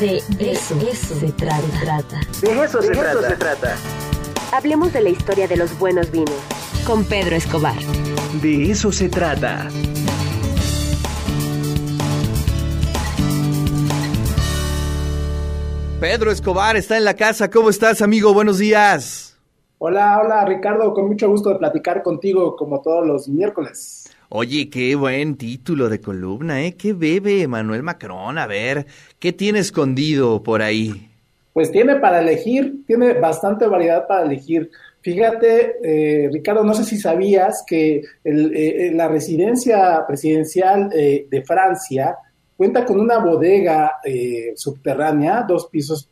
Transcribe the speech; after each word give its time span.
De 0.00 0.16
eso, 0.40 1.14
se 1.20 1.30
trata. 1.32 2.20
De 2.42 2.64
eso, 2.64 2.82
se, 2.82 2.90
trata. 3.36 3.76
Hablemos 4.52 4.92
de 4.92 5.00
la 5.00 5.10
historia 5.10 5.46
de 5.46 5.56
los 5.56 5.78
buenos 5.78 6.10
vinos. 6.10 6.34
Con 6.84 7.04
Pedro 7.04 7.36
Escobar. 7.36 7.76
De 8.42 8.72
eso 8.72 8.90
se 8.90 9.08
trata. 9.08 9.68
Pedro 16.00 16.32
Escobar 16.32 16.76
está 16.76 16.96
en 16.96 17.04
la 17.04 17.14
casa. 17.14 17.48
¿Cómo 17.48 17.70
estás, 17.70 18.02
amigo? 18.02 18.34
Buenos 18.34 18.58
días. 18.58 19.38
Hola, 19.78 20.20
hola, 20.20 20.44
Ricardo. 20.44 20.92
Con 20.92 21.06
mucho 21.06 21.28
gusto 21.28 21.50
de 21.50 21.56
platicar 21.56 22.02
contigo 22.02 22.56
como 22.56 22.82
todos 22.82 23.06
los 23.06 23.28
miércoles. 23.28 24.10
Oye, 24.36 24.68
qué 24.68 24.96
buen 24.96 25.36
título 25.36 25.88
de 25.88 26.00
columna, 26.00 26.60
¿eh? 26.64 26.74
¿Qué 26.74 26.92
bebe 26.92 27.46
Manuel 27.46 27.84
Macron? 27.84 28.36
A 28.36 28.48
ver, 28.48 28.84
¿qué 29.20 29.32
tiene 29.32 29.60
escondido 29.60 30.42
por 30.42 30.60
ahí? 30.60 31.08
Pues 31.52 31.70
tiene 31.70 32.00
para 32.00 32.20
elegir, 32.20 32.84
tiene 32.84 33.12
bastante 33.12 33.68
variedad 33.68 34.08
para 34.08 34.24
elegir. 34.24 34.72
Fíjate, 35.02 35.76
eh, 35.84 36.28
Ricardo, 36.32 36.64
no 36.64 36.74
sé 36.74 36.82
si 36.82 36.98
sabías 36.98 37.62
que 37.64 38.02
eh, 38.24 38.90
la 38.92 39.06
residencia 39.06 40.04
presidencial 40.04 40.90
eh, 40.92 41.28
de 41.30 41.42
Francia 41.44 42.16
cuenta 42.56 42.84
con 42.84 42.98
una 42.98 43.20
bodega 43.20 44.00
subterránea, 44.56 45.44
dos 45.46 45.68
pisos, 45.68 46.10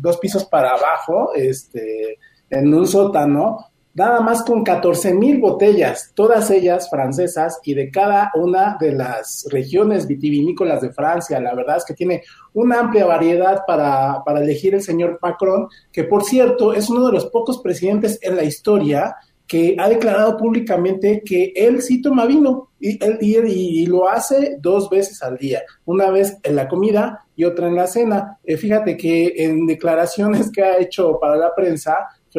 dos 0.00 0.18
pisos 0.18 0.44
para 0.44 0.70
abajo, 0.70 1.32
este, 1.36 2.18
en 2.50 2.74
un 2.74 2.84
sótano, 2.84 3.58
nada 3.98 4.20
más 4.20 4.42
con 4.42 4.62
14 4.62 5.12
mil 5.14 5.40
botellas, 5.40 6.12
todas 6.14 6.50
ellas 6.50 6.88
francesas 6.88 7.58
y 7.64 7.74
de 7.74 7.90
cada 7.90 8.30
una 8.36 8.76
de 8.78 8.92
las 8.92 9.46
regiones 9.50 10.06
vitivinícolas 10.06 10.80
de 10.80 10.92
Francia. 10.92 11.40
La 11.40 11.54
verdad 11.54 11.78
es 11.78 11.84
que 11.84 11.94
tiene 11.94 12.22
una 12.54 12.78
amplia 12.78 13.06
variedad 13.06 13.64
para, 13.66 14.22
para 14.24 14.40
elegir 14.40 14.74
el 14.74 14.82
señor 14.82 15.18
Macron, 15.20 15.68
que 15.92 16.04
por 16.04 16.22
cierto 16.22 16.72
es 16.72 16.88
uno 16.88 17.06
de 17.06 17.12
los 17.12 17.26
pocos 17.26 17.58
presidentes 17.60 18.20
en 18.22 18.36
la 18.36 18.44
historia 18.44 19.16
que 19.48 19.74
ha 19.78 19.88
declarado 19.88 20.36
públicamente 20.36 21.22
que 21.24 21.52
él 21.56 21.80
sí 21.80 22.02
toma 22.02 22.26
vino 22.26 22.68
y, 22.78 23.02
y, 23.20 23.36
y, 23.36 23.86
lo 23.86 24.06
hace 24.06 24.58
dos 24.60 24.90
veces 24.90 25.22
al 25.22 25.38
día, 25.38 25.62
una 25.86 26.10
vez 26.10 26.36
en 26.42 26.54
la 26.54 26.68
comida 26.68 27.24
y 27.34 27.44
otra 27.44 27.66
en 27.66 27.74
la 27.74 27.86
cena. 27.86 28.38
Eh, 28.44 28.58
fíjate 28.58 28.96
que 28.96 29.32
en 29.38 29.66
declaraciones 29.66 30.52
que 30.52 30.62
ha 30.62 30.78
hecho 30.78 31.18
para 31.18 31.36
la 31.36 31.54
prensa, 31.54 31.96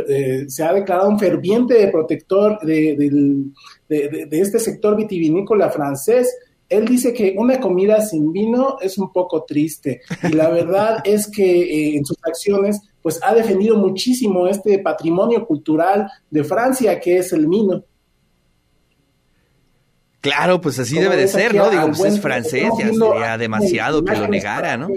eh, 0.08 0.45
se 0.48 0.64
ha 0.64 0.73
declarado 0.73 1.09
un 1.09 1.20
ferviente 1.20 1.88
protector 1.88 2.59
de, 2.62 3.52
este 3.88 4.59
sector 4.59 4.95
vitivinícola 4.95 5.70
francés. 5.70 6.36
Él 6.68 6.86
dice 6.86 7.14
que 7.14 7.34
una 7.38 7.59
comida 7.59 8.00
sin 8.02 8.32
vino 8.32 8.78
es 8.80 8.98
un 8.98 9.12
poco 9.12 9.44
triste 9.44 10.02
y 10.23 10.34
la 10.34 10.50
verdad 10.50 11.00
es 11.04 11.28
que 11.28 11.44
eh, 11.44 11.98
en 11.98 12.06
sus 12.06 12.17
acciones 12.22 12.80
pues 13.02 13.20
ha 13.23 13.34
defendido 13.34 13.78
muchísimo 13.78 14.48
este 14.48 14.80
patrimonio 14.80 15.45
cultural 15.45 16.08
de 16.30 16.44
Francia 16.44 17.00
que 17.00 17.17
es 17.17 17.34
el 17.34 17.48
vino. 17.48 17.84
Claro, 20.22 20.60
pues 20.60 20.78
así 20.80 21.00
debe 21.00 21.16
de 21.16 21.30
ser, 21.30 21.56
¿no? 21.56 21.70
Digo, 21.70 21.88
pues 21.88 22.14
es 22.14 22.20
francés, 22.20 22.70
ya 22.78 22.90
sería 22.90 23.38
demasiado 23.38 24.04
que 24.04 24.17
lo 24.17 24.28
negara, 24.28 24.76
¿no? 24.76 24.90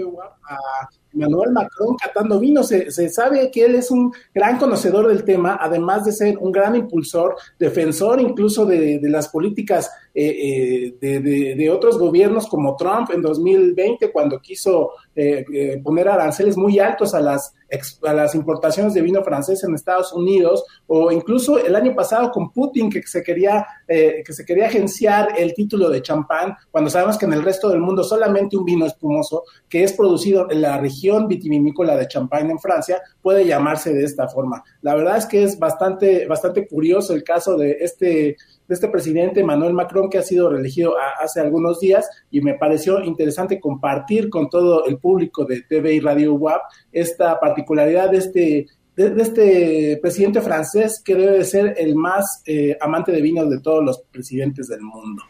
Manuel 1.13 1.51
Macron 1.51 1.95
catando 1.95 2.39
vino. 2.39 2.63
Se, 2.63 2.91
sabe 3.09 3.49
que 3.51 3.65
él 3.65 3.75
es 3.75 3.91
un 3.91 4.11
gran 4.33 4.57
conocedor 4.57 5.07
del 5.07 5.23
tema, 5.23 5.57
además 5.59 6.05
de 6.05 6.11
ser 6.11 6.37
un 6.37 6.51
gran 6.51 6.75
impulsor, 6.75 7.35
defensor 7.59 8.19
incluso 8.19 8.65
de, 8.65 8.99
las 9.03 9.29
políticas 9.29 9.91
eh, 10.15 10.93
eh, 11.01 11.55
de, 11.55 11.69
otros 11.71 11.97
gobiernos 11.97 12.47
como 12.47 12.75
Trump 12.75 13.09
en 13.11 13.21
2020, 13.21 14.11
cuando 14.11 14.39
quiso 14.39 14.91
eh, 15.15 15.81
poner 15.83 16.07
aranceles 16.07 16.55
muy 16.55 16.77
altos 16.77 17.15
a 17.15 17.19
las, 17.19 17.55
a 18.03 18.13
las 18.13 18.35
importaciones 18.35 18.93
de 18.93 19.01
vino 19.01 19.23
francés 19.23 19.63
en 19.63 19.73
Estados 19.73 20.13
Unidos, 20.13 20.63
o 20.85 21.11
incluso 21.11 21.57
el 21.57 21.75
año 21.75 21.95
pasado 21.95 22.29
con 22.31 22.51
Putin, 22.51 22.91
que 22.91 23.01
se 23.03 23.23
quería, 23.23 23.65
que 23.87 24.33
se 24.33 24.45
quería 24.45 24.67
agenciar 24.67 25.29
el 25.37 25.53
título 25.55 25.89
de 25.89 26.01
champán, 26.03 26.55
cuando 26.69 26.91
sabemos 26.91 27.17
que 27.17 27.25
en 27.25 27.33
el 27.33 27.43
resto 27.43 27.69
del 27.69 27.79
mundo 27.79 28.03
solamente 28.03 28.55
un 28.55 28.65
vino 28.65 28.85
espumoso, 28.85 29.43
que 29.67 29.83
es 29.83 29.93
producido 29.93 30.49
en 30.51 30.61
la 30.61 30.77
región 30.77 31.27
vitivinícola 31.27 31.97
de 31.97 32.07
Champagne 32.07 32.51
en 32.51 32.59
Francia 32.59 33.01
puede 33.21 33.45
llamarse 33.45 33.93
de 33.93 34.03
esta 34.03 34.27
forma. 34.27 34.63
La 34.81 34.93
verdad 34.95 35.17
es 35.17 35.25
que 35.25 35.43
es 35.43 35.57
bastante, 35.57 36.27
bastante 36.27 36.67
curioso 36.67 37.13
el 37.13 37.23
caso 37.23 37.57
de 37.57 37.77
este, 37.79 38.37
este 38.73 38.87
presidente 38.87 39.43
Manuel 39.43 39.73
Macron 39.73 40.09
que 40.09 40.17
ha 40.17 40.23
sido 40.23 40.49
reelegido 40.49 40.95
hace 41.21 41.39
algunos 41.39 41.79
días 41.79 42.07
y 42.31 42.41
me 42.41 42.55
pareció 42.55 43.01
interesante 43.03 43.59
compartir 43.59 44.29
con 44.29 44.49
todo 44.49 44.85
el 44.85 44.97
público 44.97 45.45
de 45.45 45.61
TV 45.61 45.93
y 45.93 45.99
Radio 45.99 46.35
WAP 46.35 46.61
esta 46.91 47.39
particularidad 47.39 48.11
de 48.11 48.17
este 48.17 48.67
de, 48.95 49.21
este 49.21 49.99
presidente 50.01 50.41
francés 50.41 51.01
que 51.03 51.15
debe 51.15 51.39
de 51.39 51.45
ser 51.45 51.73
el 51.77 51.95
más 51.95 52.43
eh, 52.45 52.77
amante 52.79 53.11
de 53.11 53.21
vinos 53.21 53.49
de 53.49 53.59
todos 53.59 53.83
los 53.83 54.01
presidentes 54.11 54.67
del 54.67 54.81
mundo. 54.81 55.23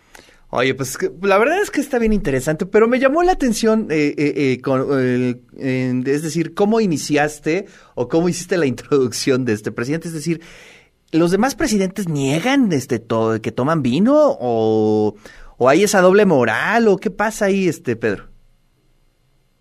Oye, 0.55 0.75
pues 0.75 0.99
la 1.23 1.39
verdad 1.39 1.59
es 1.63 1.71
que 1.71 1.81
está 1.81 1.97
bien 1.97 2.13
interesante, 2.13 2.67
pero 2.67 2.87
me 2.87 2.99
llamó 2.99 3.23
la 3.23 3.31
atención, 3.31 3.87
eh, 3.89 4.13
eh, 4.15 4.61
eh, 5.57 6.03
es 6.05 6.21
decir, 6.21 6.53
cómo 6.53 6.79
iniciaste 6.79 7.65
o 7.95 8.07
cómo 8.07 8.29
hiciste 8.29 8.57
la 8.57 8.65
introducción 8.67 9.45
de 9.45 9.53
este 9.53 9.71
presidente. 9.71 10.09
Es 10.09 10.13
decir, 10.13 10.41
¿los 11.13 11.31
demás 11.31 11.55
presidentes 11.55 12.09
niegan 12.09 12.71
este 12.73 12.99
todo, 12.99 13.41
que 13.41 13.51
toman 13.51 13.81
vino 13.81 14.13
o, 14.39 15.15
o 15.57 15.69
hay 15.69 15.83
esa 15.83 16.01
doble 16.01 16.25
moral 16.25 16.87
o 16.87 16.97
qué 16.97 17.09
pasa 17.09 17.45
ahí, 17.45 17.67
este 17.67 17.95
Pedro? 17.95 18.33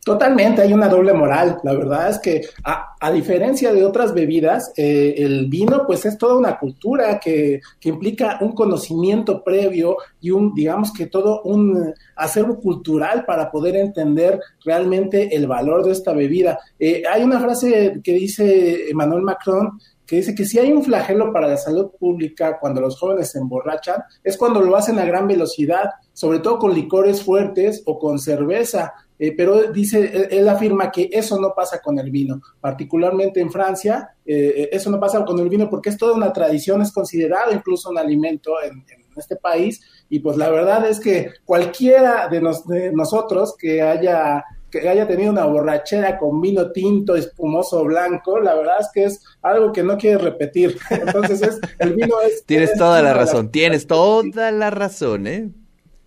Totalmente, 0.05 0.63
hay 0.63 0.73
una 0.73 0.89
doble 0.89 1.13
moral. 1.13 1.59
La 1.63 1.75
verdad 1.75 2.11
es 2.11 2.19
que, 2.19 2.41
a, 2.65 3.13
diferencia 3.13 3.73
de 3.73 3.85
otras 3.85 4.13
bebidas, 4.13 4.73
eh, 4.77 5.15
el 5.19 5.47
vino, 5.47 5.85
pues 5.87 6.05
es 6.05 6.19
toda 6.19 6.37
una 6.37 6.59
cultura 6.59 7.21
que, 7.21 7.61
que, 7.79 7.91
implica 7.91 8.39
un 8.41 8.53
conocimiento 8.53 9.45
previo 9.45 9.97
y 10.21 10.33
un, 10.33 10.55
digamos 10.55 10.93
que 10.93 11.07
todo 11.07 11.43
un 11.43 11.95
acervo 12.17 12.59
cultural 12.59 13.25
para 13.25 13.53
poder 13.53 13.77
entender 13.77 14.41
realmente 14.65 15.37
el 15.37 15.47
valor 15.47 15.85
de 15.85 15.93
esta 15.93 16.13
bebida. 16.13 16.59
Eh, 16.81 17.05
hay 17.09 17.23
una 17.23 17.39
frase 17.39 18.01
que 18.03 18.13
dice 18.13 18.91
Emmanuel 18.91 19.23
Macron 19.23 19.79
que 20.07 20.17
dice 20.17 20.35
que 20.35 20.45
si 20.45 20.59
hay 20.59 20.73
un 20.73 20.83
flagelo 20.83 21.33
para 21.33 21.49
la 21.49 21.57
salud 21.57 21.91
pública 21.99 22.59
cuando 22.59 22.81
los 22.81 22.99
jóvenes 22.99 23.31
se 23.31 23.39
emborrachan, 23.39 24.03
es 24.23 24.37
cuando 24.37 24.61
lo 24.61 24.77
hacen 24.77 24.99
a 24.99 25.05
gran 25.05 25.27
velocidad, 25.27 25.91
sobre 26.13 26.41
todo 26.41 26.59
con 26.59 26.75
licores 26.75 27.23
fuertes 27.23 27.83
o 27.87 27.99
con 27.99 28.19
cerveza. 28.19 28.93
Eh, 29.19 29.35
pero 29.37 29.71
dice, 29.71 30.29
él, 30.31 30.49
afirma 30.49 30.91
que 30.91 31.09
eso 31.13 31.41
no 31.41 31.55
pasa 31.55 31.81
con 31.81 31.97
el 31.99 32.11
vino, 32.11 32.41
particularmente 32.61 33.41
en 33.41 33.53
Francia, 33.53 34.17
eh, 34.27 34.69
eso 34.73 34.91
no 34.91 34.99
pasa 34.99 35.25
con 35.25 35.39
el 35.39 35.49
vino 35.49 35.71
porque 35.71 35.91
es 35.91 35.97
toda 35.97 36.17
una 36.17 36.33
tradición, 36.33 36.83
es 36.83 36.91
considerado 36.91 37.53
incluso 37.53 37.91
un 37.91 37.99
alimento 37.99 38.55
en, 38.65 38.85
este 39.15 39.37
país, 39.37 39.81
y 40.09 40.21
pues 40.21 40.39
la 40.39 40.49
verdad 40.49 40.89
es 40.89 40.99
que 40.99 41.33
cualquiera 41.45 42.29
de, 42.29 42.41
de 42.67 42.93
nosotros 42.93 43.55
que 43.59 43.83
haya 43.83 44.43
que 44.73 44.89
haya 44.89 45.07
tenido 45.07 45.31
una 45.31 45.45
borrachera 45.45 46.19
con 46.19 46.41
vino 46.41 46.73
tinto, 46.73 47.15
espumoso, 47.15 47.85
blanco, 47.85 48.41
la 48.41 48.55
verdad 48.55 48.77
es 48.81 48.89
que 48.93 49.05
es 49.05 49.23
algo 49.43 49.71
que 49.73 49.83
no 49.83 49.99
quiere 49.99 50.19
repetir. 50.19 50.79
Entonces, 50.91 51.43
es, 51.43 51.61
el 51.79 51.93
vino 51.95 52.21
es... 52.23 52.45
Tienes 52.47 52.73
toda 52.75 53.03
la 53.03 53.13
razón, 53.13 53.51
tienes 53.51 53.87
toda 53.87 54.51
la 54.51 54.71
razón, 54.71 55.27
¿eh? 55.27 55.51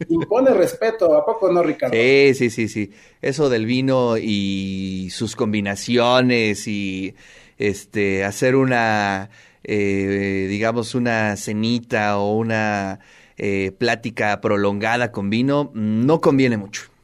Impone 0.09 0.53
respeto, 0.53 1.15
¿a 1.15 1.25
poco 1.25 1.49
no, 1.51 1.63
Ricardo? 1.63 1.95
Sí, 1.95 2.33
sí, 2.33 2.49
sí, 2.49 2.67
sí. 2.67 2.91
Eso 3.21 3.49
del 3.49 3.65
vino 3.65 4.17
y 4.17 5.09
sus 5.11 5.37
combinaciones 5.37 6.67
y 6.67 7.15
este 7.57 8.25
hacer 8.25 8.57
una, 8.57 9.29
eh, 9.63 10.47
digamos, 10.49 10.95
una 10.95 11.37
cenita 11.37 12.17
o 12.17 12.35
una 12.35 12.99
eh, 13.37 13.71
plática 13.77 14.41
prolongada 14.41 15.13
con 15.13 15.29
vino 15.29 15.71
no 15.73 16.19
conviene 16.19 16.57
mucho. 16.57 16.94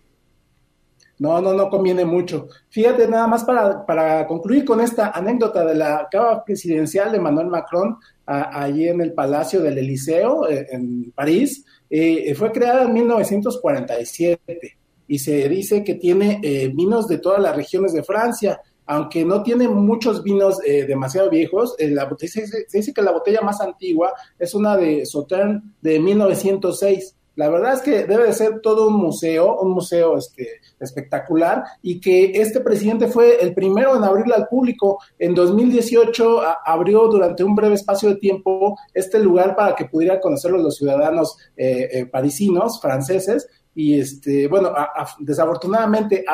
No, 1.21 1.39
no, 1.39 1.53
no 1.53 1.69
conviene 1.69 2.03
mucho. 2.03 2.47
Fíjate, 2.69 3.07
nada 3.07 3.27
más 3.27 3.43
para, 3.43 3.85
para 3.85 4.25
concluir 4.25 4.65
con 4.65 4.81
esta 4.81 5.11
anécdota 5.11 5.63
de 5.63 5.75
la 5.75 6.07
cava 6.09 6.43
presidencial 6.43 7.11
de 7.11 7.19
Manuel 7.19 7.45
Macron, 7.45 7.95
allí 8.25 8.87
en 8.87 9.01
el 9.01 9.13
Palacio 9.13 9.61
del 9.61 9.77
Eliseo, 9.77 10.49
eh, 10.49 10.65
en 10.71 11.11
París, 11.11 11.63
eh, 11.91 12.33
fue 12.33 12.51
creada 12.51 12.85
en 12.85 12.93
1947 12.93 14.77
y 15.07 15.19
se 15.19 15.47
dice 15.47 15.83
que 15.83 15.93
tiene 15.93 16.39
eh, 16.41 16.71
vinos 16.73 17.07
de 17.07 17.19
todas 17.19 17.39
las 17.39 17.55
regiones 17.55 17.93
de 17.93 18.01
Francia, 18.01 18.59
aunque 18.87 19.23
no 19.23 19.43
tiene 19.43 19.67
muchos 19.67 20.23
vinos 20.23 20.57
eh, 20.65 20.85
demasiado 20.87 21.29
viejos. 21.29 21.75
La, 21.77 22.09
se, 22.17 22.47
se, 22.47 22.65
dice 22.73 22.93
que 22.95 23.01
la 23.03 23.11
botella 23.11 23.41
más 23.41 23.61
antigua 23.61 24.11
es 24.39 24.55
una 24.55 24.75
de 24.75 25.05
Sauternes 25.05 25.61
de 25.81 25.99
1906 25.99 27.15
la 27.35 27.49
verdad 27.49 27.73
es 27.73 27.81
que 27.81 28.03
debe 28.05 28.25
de 28.25 28.33
ser 28.33 28.59
todo 28.61 28.87
un 28.87 28.95
museo, 28.95 29.59
un 29.61 29.71
museo 29.71 30.17
este, 30.17 30.59
espectacular, 30.79 31.63
y 31.81 32.01
que 32.01 32.31
este 32.41 32.59
presidente 32.59 33.07
fue 33.07 33.41
el 33.41 33.53
primero 33.53 33.95
en 33.95 34.03
abrirla 34.03 34.35
al 34.35 34.47
público. 34.47 34.99
En 35.17 35.33
2018 35.33 36.41
abrió 36.65 37.07
durante 37.07 37.43
un 37.43 37.55
breve 37.55 37.75
espacio 37.75 38.09
de 38.09 38.15
tiempo 38.15 38.77
este 38.93 39.19
lugar 39.19 39.55
para 39.55 39.75
que 39.75 39.85
pudieran 39.85 40.19
conocerlo 40.19 40.57
los 40.57 40.75
ciudadanos 40.75 41.37
eh, 41.55 41.89
eh, 41.91 42.05
parisinos, 42.05 42.81
franceses, 42.81 43.47
y 43.73 43.99
este, 43.99 44.47
bueno, 44.47 44.73
desafortunadamente 45.19 46.25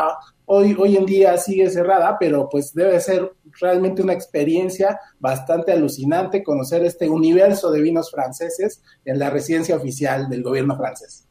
hoy, 0.45 0.75
hoy 0.80 0.98
en 0.98 1.06
día 1.06 1.38
sigue 1.38 1.69
cerrada, 1.69 2.18
pero 2.19 2.50
pues 2.50 2.74
debe 2.74 3.00
ser 3.00 3.31
realmente 3.60 4.01
una 4.01 4.13
experiencia 4.13 5.00
bastante 5.19 5.72
alucinante 5.72 6.44
conocer 6.44 6.84
este 6.84 7.07
universo 7.10 7.72
de 7.72 7.81
vinos 7.81 8.12
franceses 8.12 8.81
en 9.06 9.19
la 9.19 9.30
residencia 9.30 9.75
oficial 9.75 10.30
del 10.30 10.44
gobierno 10.44 10.75
francés. 10.75 11.26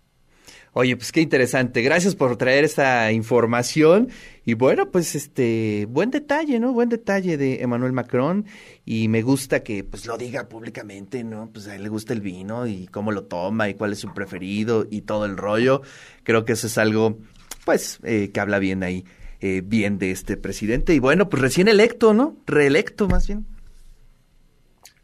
Oye, 0.79 0.95
pues 0.95 1.11
qué 1.11 1.23
interesante. 1.23 1.81
Gracias 1.81 2.15
por 2.15 2.37
traer 2.37 2.63
esta 2.65 3.11
información. 3.11 4.11
Y 4.45 4.53
bueno, 4.53 4.91
pues 4.91 5.15
este, 5.15 5.87
buen 5.89 6.11
detalle, 6.11 6.61
¿no? 6.61 6.75
Buen 6.75 6.91
detalle 6.91 7.39
de 7.39 7.63
Emmanuel 7.63 7.95
Macron. 7.95 8.45
Y 8.85 9.09
me 9.09 9.23
gusta 9.23 9.63
que 9.63 9.85
pues 9.85 10.05
lo 10.05 10.19
diga 10.19 10.51
públicamente, 10.51 11.25
¿no? 11.25 11.49
Pues 11.51 11.67
a 11.69 11.77
él 11.77 11.83
le 11.83 11.89
gusta 11.89 12.13
el 12.13 12.21
vino 12.21 12.67
y 12.67 12.89
cómo 12.89 13.11
lo 13.11 13.25
toma 13.25 13.71
y 13.71 13.75
cuál 13.75 13.93
es 13.93 14.01
su 14.01 14.13
preferido 14.13 14.87
y 14.91 15.01
todo 15.01 15.25
el 15.25 15.39
rollo. 15.39 15.81
Creo 16.25 16.45
que 16.45 16.53
eso 16.53 16.67
es 16.67 16.77
algo, 16.77 17.21
pues, 17.65 17.99
eh, 18.03 18.31
que 18.31 18.41
habla 18.41 18.59
bien 18.59 18.83
ahí, 18.83 19.07
eh, 19.41 19.63
bien 19.65 19.97
de 19.97 20.11
este 20.11 20.37
presidente. 20.37 20.93
Y 20.93 20.99
bueno, 20.99 21.31
pues 21.31 21.41
recién 21.41 21.69
electo, 21.69 22.13
¿no? 22.13 22.37
Reelecto 22.45 23.09
más 23.09 23.27
bien 23.29 23.47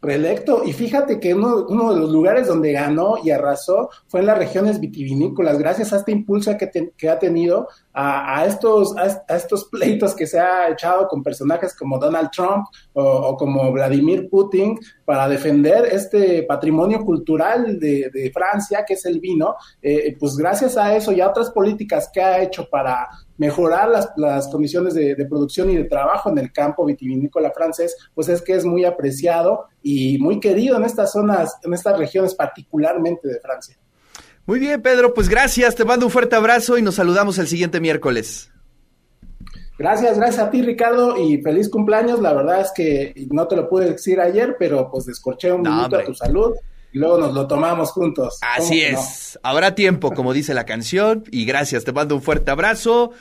reelecto. 0.03 0.63
Y 0.65 0.73
fíjate 0.73 1.19
que 1.19 1.33
uno, 1.33 1.65
uno, 1.67 1.93
de 1.93 1.99
los 1.99 2.11
lugares 2.11 2.47
donde 2.47 2.73
ganó 2.73 3.15
y 3.23 3.31
arrasó 3.31 3.89
fue 4.07 4.19
en 4.19 4.27
las 4.27 4.37
regiones 4.37 4.79
vitivinícolas, 4.79 5.57
gracias 5.57 5.93
a 5.93 5.97
este 5.97 6.11
impulso 6.11 6.55
que, 6.57 6.91
que 6.95 7.09
ha 7.09 7.17
tenido 7.17 7.67
a, 7.93 8.45
estos, 8.45 8.95
a, 8.97 9.35
estos 9.35 9.65
pleitos 9.65 10.15
que 10.15 10.25
se 10.25 10.39
ha 10.39 10.69
echado 10.69 11.07
con 11.07 11.21
personajes 11.21 11.75
como 11.75 11.99
Donald 11.99 12.29
Trump 12.31 12.65
o, 12.93 13.37
como 13.37 13.71
Vladimir 13.71 14.29
Putin 14.29 14.79
para 15.05 15.27
defender 15.27 15.85
este 15.85 16.43
patrimonio 16.43 17.03
cultural 17.05 17.79
de, 17.79 18.31
Francia, 18.33 18.83
que 18.85 18.95
es 18.95 19.05
el 19.05 19.19
vino, 19.19 19.55
eh, 19.81 20.15
pues 20.19 20.35
gracias 20.35 20.75
a 20.77 20.95
eso 20.95 21.11
y 21.11 21.21
a 21.21 21.29
otras 21.29 21.51
políticas 21.51 22.09
que 22.11 22.21
ha 22.21 22.41
hecho 22.41 22.67
para 22.69 23.07
mejorar 23.37 23.89
las, 23.89 24.09
las 24.15 24.47
condiciones 24.47 24.93
de, 24.93 25.15
de, 25.15 25.25
producción 25.25 25.69
y 25.69 25.75
de 25.75 25.85
trabajo 25.85 26.29
en 26.29 26.37
el 26.37 26.51
campo 26.51 26.85
vitivinícola 26.85 27.51
francés, 27.51 27.95
pues 28.13 28.29
es 28.29 28.41
que 28.41 28.53
es 28.53 28.65
muy 28.65 28.85
apreciado 28.85 29.65
y 29.81 30.17
muy 30.19 30.39
querido 30.39 30.77
en 30.77 30.83
estas 30.83 31.11
zonas, 31.11 31.57
en 31.63 31.73
estas 31.73 31.97
regiones 31.97 32.35
particularmente 32.35 33.27
de 33.27 33.39
Francia. 33.39 33.77
Muy 34.45 34.59
bien, 34.59 34.81
Pedro, 34.81 35.13
pues 35.13 35.29
gracias, 35.29 35.75
te 35.75 35.85
mando 35.85 36.05
un 36.05 36.11
fuerte 36.11 36.35
abrazo 36.35 36.77
y 36.77 36.81
nos 36.81 36.95
saludamos 36.95 37.37
el 37.37 37.47
siguiente 37.47 37.79
miércoles. 37.79 38.51
Gracias, 39.79 40.17
gracias 40.17 40.45
a 40.45 40.51
ti, 40.51 40.61
Ricardo, 40.61 41.17
y 41.17 41.41
feliz 41.41 41.69
cumpleaños. 41.69 42.21
La 42.21 42.33
verdad 42.33 42.61
es 42.61 42.71
que 42.75 43.13
no 43.31 43.47
te 43.47 43.55
lo 43.55 43.67
pude 43.67 43.89
decir 43.91 44.19
ayer, 44.19 44.55
pero 44.59 44.89
pues 44.91 45.05
descorché 45.05 45.51
un 45.51 45.63
minuto 45.63 45.97
a 45.97 46.03
tu 46.03 46.13
salud 46.13 46.53
y 46.93 46.99
luego 46.99 47.17
nos 47.17 47.33
lo 47.33 47.47
tomamos 47.47 47.91
juntos. 47.91 48.37
Así 48.41 48.81
es, 48.81 49.39
habrá 49.43 49.75
tiempo, 49.75 50.11
como 50.13 50.31
dice 50.31 50.53
la 50.53 50.65
canción, 50.65 51.23
y 51.31 51.45
gracias, 51.45 51.83
te 51.83 51.91
mando 51.91 52.15
un 52.15 52.21
fuerte 52.21 52.51
abrazo. 52.51 53.11